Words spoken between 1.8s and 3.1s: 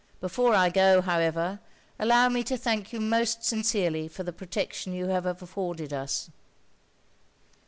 allow me to thank you